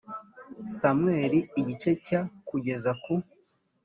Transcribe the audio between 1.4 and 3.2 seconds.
igice cya… kugeza ku